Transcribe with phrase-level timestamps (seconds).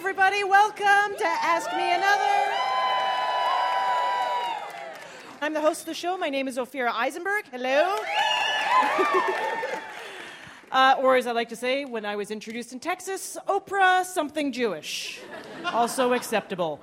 [0.00, 0.42] everybody.
[0.44, 2.54] Welcome to Ask Me Another.
[5.42, 6.16] I'm the host of the show.
[6.16, 7.44] My name is Ophira Eisenberg.
[7.50, 7.98] Hello.
[10.72, 14.52] uh, or, as I like to say, when I was introduced in Texas, Oprah something
[14.52, 15.20] Jewish.
[15.66, 16.80] Also acceptable.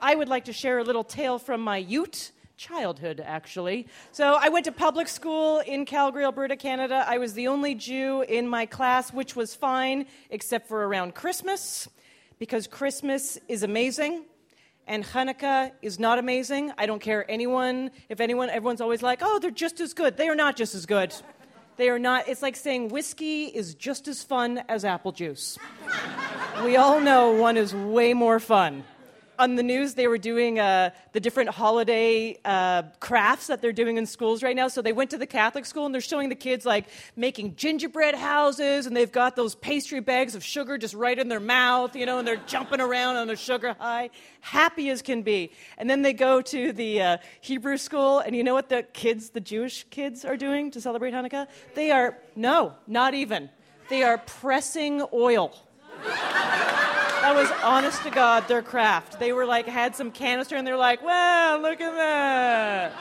[0.00, 3.86] I would like to share a little tale from my Ute childhood, actually.
[4.10, 7.04] So I went to public school in Calgary, Alberta, Canada.
[7.06, 11.88] I was the only Jew in my class, which was fine, except for around Christmas,
[12.38, 14.24] because Christmas is amazing.
[14.86, 16.72] And Hanukkah is not amazing.
[16.78, 17.90] I don't care anyone.
[18.08, 20.16] If anyone, everyone's always like, oh, they're just as good.
[20.16, 21.14] They are not just as good.
[21.76, 22.26] They are not.
[22.26, 25.58] It's like saying whiskey is just as fun as apple juice.
[26.64, 28.82] we all know one is way more fun
[29.38, 33.96] on the news they were doing uh, the different holiday uh, crafts that they're doing
[33.96, 34.68] in schools right now.
[34.68, 38.14] So they went to the Catholic school and they're showing the kids like making gingerbread
[38.14, 42.06] houses and they've got those pastry bags of sugar just right in their mouth, you
[42.06, 44.10] know, and they're jumping around on a sugar high,
[44.40, 45.52] happy as can be.
[45.76, 49.30] And then they go to the uh, Hebrew school and you know what the kids,
[49.30, 51.46] the Jewish kids, are doing to celebrate Hanukkah?
[51.74, 53.50] They are, no, not even.
[53.88, 55.54] They are pressing oil.
[57.20, 59.18] That was honest to God their craft.
[59.18, 62.92] They were like, had some canister and they're like, wow, look at that.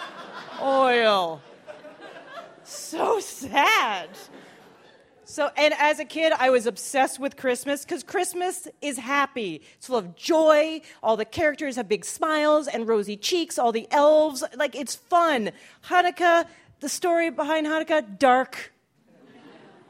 [0.62, 1.42] Oil.
[2.64, 4.10] So sad.
[5.24, 9.62] So, and as a kid, I was obsessed with Christmas because Christmas is happy.
[9.76, 10.82] It's full of joy.
[11.04, 13.60] All the characters have big smiles and rosy cheeks.
[13.60, 15.52] All the elves, like, it's fun.
[15.90, 16.48] Hanukkah,
[16.80, 18.74] the story behind Hanukkah, dark,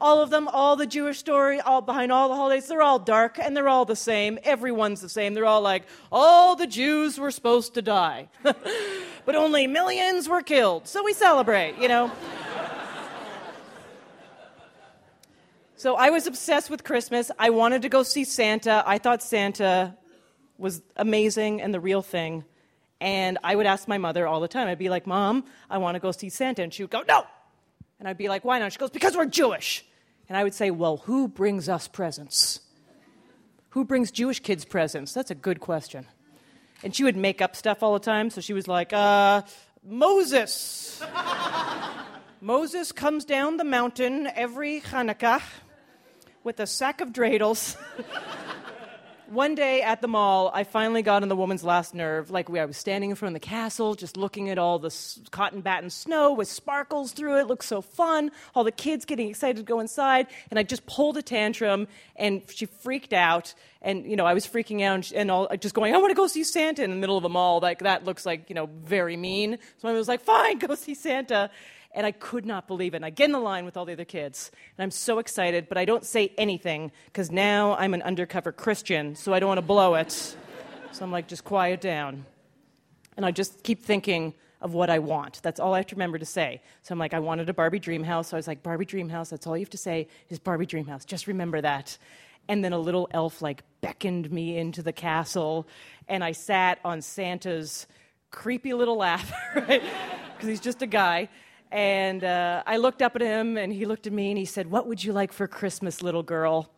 [0.00, 3.38] all of them, all the Jewish story, all behind all the holidays, they're all dark
[3.38, 4.38] and they're all the same.
[4.44, 5.34] Everyone's the same.
[5.34, 10.86] They're all like, all the Jews were supposed to die, but only millions were killed.
[10.86, 12.12] So we celebrate, you know.
[15.76, 17.30] so I was obsessed with Christmas.
[17.38, 18.82] I wanted to go see Santa.
[18.86, 19.96] I thought Santa
[20.58, 22.44] was amazing and the real thing.
[23.00, 24.66] And I would ask my mother all the time.
[24.66, 26.62] I'd be like, Mom, I want to go see Santa.
[26.62, 27.24] And she would go, No.
[27.98, 28.72] And I'd be like, Why not?
[28.72, 29.84] She goes, Because we're Jewish.
[30.28, 32.60] And I would say, Well, who brings us presents?
[33.70, 35.12] Who brings Jewish kids presents?
[35.12, 36.06] That's a good question.
[36.82, 38.30] And she would make up stuff all the time.
[38.30, 39.42] So she was like, uh,
[39.84, 41.02] Moses.
[42.40, 45.42] Moses comes down the mountain every Hanukkah
[46.44, 47.76] with a sack of dreidels
[49.30, 52.30] one day at the mall, I finally got on the woman's last nerve.
[52.30, 54.94] Like, I was standing in front of the castle, just looking at all the
[55.30, 57.46] cotton battened snow with sparkles through it.
[57.46, 58.30] Looked so fun.
[58.54, 60.26] All the kids getting excited to go inside.
[60.50, 63.54] And I just pulled a tantrum, and she freaked out.
[63.82, 66.26] And, you know, I was freaking out and all, just going, I want to go
[66.26, 67.60] see Santa in the middle of a mall.
[67.60, 69.58] Like, that looks like, you know, very mean.
[69.78, 71.50] So I was like, fine, go see Santa
[71.92, 72.96] and I could not believe it.
[72.96, 75.68] And I get in the line with all the other kids, and I'm so excited,
[75.68, 79.58] but I don't say anything because now I'm an undercover Christian, so I don't want
[79.58, 80.36] to blow it.
[80.92, 82.24] So I'm like, just quiet down.
[83.16, 85.40] And I just keep thinking of what I want.
[85.42, 86.60] That's all I have to remember to say.
[86.82, 88.28] So I'm like, I wanted a Barbie dream house.
[88.28, 90.66] So I was like, Barbie dream house, that's all you have to say is Barbie
[90.66, 91.04] dream house.
[91.04, 91.96] Just remember that.
[92.48, 95.68] And then a little elf like beckoned me into the castle,
[96.08, 97.86] and I sat on Santa's
[98.30, 99.24] creepy little lap,
[99.54, 99.82] right?
[100.34, 101.28] Because he's just a guy.
[101.70, 104.70] And uh, I looked up at him, and he looked at me, and he said,
[104.70, 106.70] What would you like for Christmas, little girl?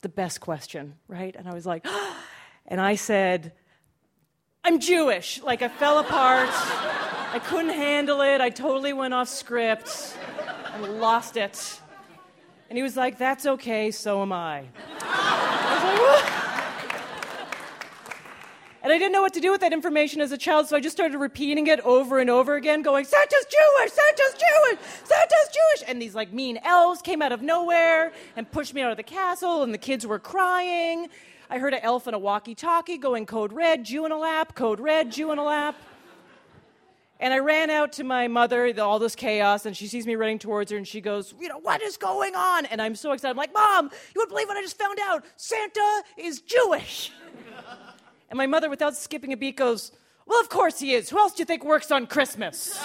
[0.00, 1.34] The best question, right?
[1.36, 1.86] And I was like,
[2.66, 3.52] And I said,
[4.64, 5.42] I'm Jewish.
[5.42, 6.48] Like, I fell apart.
[6.50, 8.40] I couldn't handle it.
[8.40, 10.16] I totally went off script
[10.72, 11.80] and lost it.
[12.70, 14.64] And he was like, That's okay, so am I.
[18.84, 20.80] And I didn't know what to do with that information as a child, so I
[20.80, 25.88] just started repeating it over and over again, going, Santa's Jewish, Santa's Jewish, Santa's Jewish.
[25.88, 29.02] And these like mean elves came out of nowhere and pushed me out of the
[29.02, 31.08] castle, and the kids were crying.
[31.48, 34.54] I heard an elf in a walkie talkie going, Code red, Jew in a lap,
[34.54, 35.76] code red, Jew in a lap.
[37.20, 40.38] And I ran out to my mother, all this chaos, and she sees me running
[40.38, 42.66] towards her and she goes, You know, what is going on?
[42.66, 43.30] And I'm so excited.
[43.30, 45.24] I'm like, Mom, you wouldn't believe what I just found out.
[45.36, 47.12] Santa is Jewish.
[48.34, 49.92] And my mother, without skipping a beat, goes,
[50.26, 51.08] Well, of course he is.
[51.08, 52.76] Who else do you think works on Christmas?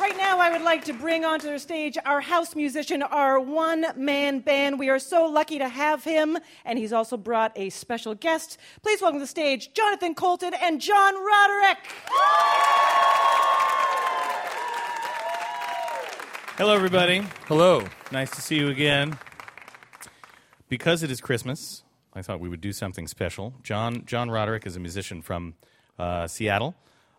[0.00, 3.86] right now, I would like to bring onto the stage our house musician, our one
[3.94, 4.80] man band.
[4.80, 8.58] We are so lucky to have him, and he's also brought a special guest.
[8.82, 11.78] Please welcome to the stage Jonathan Coulton and John Roderick.
[16.58, 17.24] Hello, everybody.
[17.46, 17.84] Hello.
[18.10, 19.16] Nice to see you again
[20.68, 21.82] because it is Christmas,
[22.14, 23.54] I thought we would do something special.
[23.62, 25.54] John John Roderick is a musician from
[25.98, 26.74] uh, Seattle,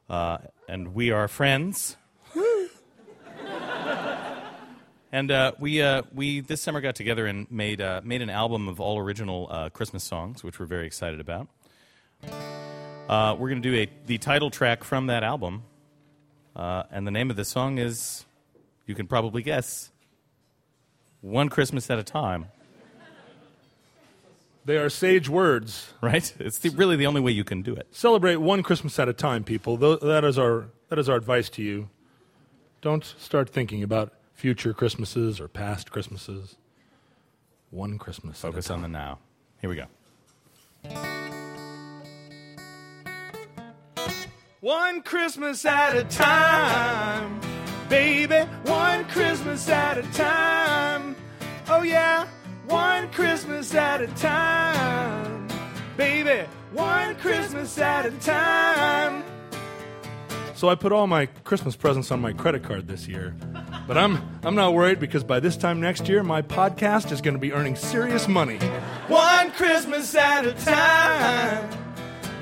[0.10, 1.98] uh, and we are friends.
[5.12, 8.68] and uh, we uh, we this summer got together and made uh, made an album
[8.68, 11.48] of all original uh, Christmas songs, which we're very excited about.
[13.10, 15.64] We're going to do a the title track from that album,
[16.56, 18.26] and the name of the song is,
[18.88, 19.92] you can probably guess,
[21.22, 22.48] "One Christmas at a Time."
[24.68, 25.94] They are sage words.
[26.02, 26.32] Right?
[26.40, 27.88] It's the, really the only way you can do it.
[27.92, 29.78] Celebrate one Christmas at a time, people.
[29.78, 31.90] Tho- That is our that is our advice to you.
[32.82, 36.58] Don't start thinking about future Christmases or past Christmases.
[37.72, 38.44] One Christmas.
[38.44, 38.76] at a Focus time.
[38.76, 39.20] on the now.
[39.62, 39.86] Here we go.
[44.60, 47.40] One Christmas at a time,
[47.90, 48.40] baby.
[48.66, 51.16] One Christmas at a time.
[51.70, 52.28] Oh, yeah.
[53.18, 55.48] Christmas at a time,
[55.98, 56.48] baby.
[56.72, 59.24] One Christmas at a time.
[60.56, 63.36] So I put all my Christmas presents on my credit card this year.
[63.88, 67.34] But I'm I'm not worried because by this time next year my podcast is going
[67.34, 68.60] to be earning serious money.
[69.08, 71.88] One Christmas at a time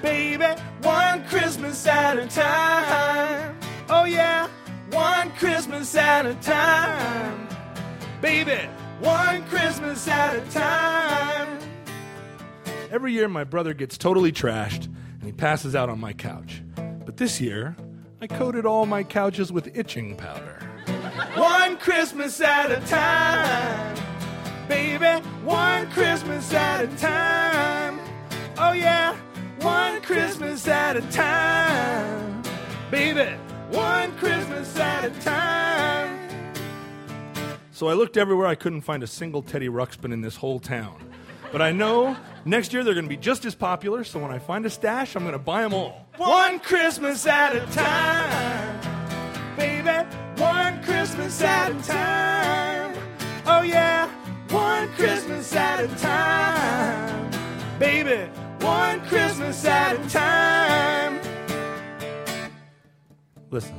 [0.06, 0.45] baby,
[0.83, 3.57] one Christmas at a time.
[3.89, 4.48] Oh, yeah,
[4.92, 7.48] one Christmas at a time.
[8.21, 8.69] Baby,
[9.00, 11.59] one Christmas at a time.
[12.92, 16.62] Every year, my brother gets totally trashed and he passes out on my couch.
[16.75, 17.75] But this year,
[18.21, 20.59] I coated all my couches with itching powder.
[21.36, 23.95] one Christmas at a time.
[24.68, 28.00] Baby, one Christmas at a time.
[28.57, 29.15] Oh, yeah,
[29.59, 32.42] one Christmas at a time.
[32.89, 33.36] Baby,
[33.69, 36.14] one Christmas at a time.
[37.75, 38.48] So I looked everywhere.
[38.48, 40.95] I couldn't find a single Teddy Ruxpin in this whole town.
[41.51, 44.39] But I know next year they're going to be just as popular, so when I
[44.39, 46.07] find a stash, I'm going to buy them all.
[46.16, 48.80] One Christmas at a time.
[49.57, 50.07] Baby,
[50.38, 52.98] one Christmas at a time.
[53.45, 54.10] Oh, yeah,
[54.51, 57.30] one Christmas at a time.
[57.78, 58.31] Baby,
[58.62, 61.19] one Christmas at a time.
[63.51, 63.75] Listen,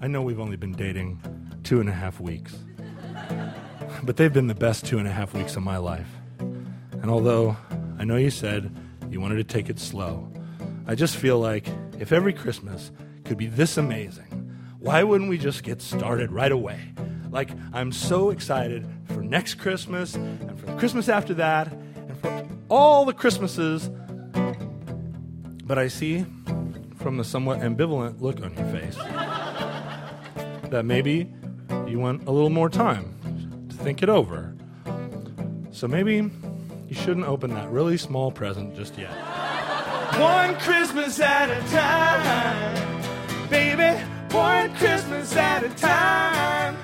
[0.00, 1.20] I know we've only been dating
[1.64, 2.54] two and a half weeks,
[4.02, 6.08] but they've been the best two and a half weeks of my life.
[6.38, 7.56] And although
[7.98, 8.74] I know you said
[9.10, 10.30] you wanted to take it slow,
[10.86, 11.66] I just feel like
[11.98, 12.90] if every Christmas
[13.24, 14.50] could be this amazing,
[14.80, 16.80] why wouldn't we just get started right away?
[17.30, 22.48] Like, I'm so excited for next Christmas and for the Christmas after that and for
[22.68, 23.88] all the Christmases.
[25.64, 26.26] But I see
[26.96, 28.96] from the somewhat ambivalent look on your face
[30.70, 31.32] that maybe
[31.86, 33.14] you want a little more time
[33.82, 34.54] think it over.
[35.72, 36.30] So maybe
[36.88, 39.10] you shouldn't open that really small present just yet.
[40.20, 43.98] One Christmas at a time, baby.
[44.34, 46.76] One Christmas at a time.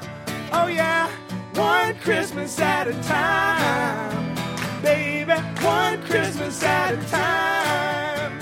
[0.53, 1.09] Oh, yeah.
[1.55, 4.35] One Christmas at a time,
[4.83, 5.33] baby.
[5.62, 8.39] One Christmas at a time.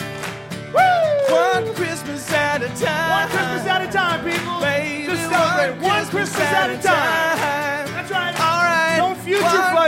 [0.72, 1.34] Woo!
[1.34, 3.10] One Christmas at a time.
[3.10, 4.60] One Christmas at a time, people.
[4.60, 6.82] Baby, Just celebrate one, Christmas, at, a time.
[6.82, 8.16] That's right.
[8.16, 8.35] All right.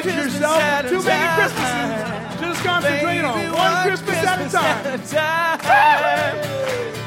[0.03, 0.89] Future fudge yourself.
[0.89, 2.41] Too many Christmases.
[2.41, 6.98] Just concentrate on one Christmas, at a time.